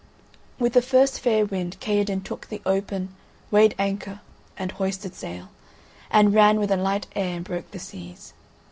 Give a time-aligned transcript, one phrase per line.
[0.57, 3.15] With the first fair wind Kaherdin took the open,
[3.51, 4.21] weighed anchor
[4.57, 5.49] and hoisted sail,
[6.09, 8.33] and ran with a light air and broke the seas.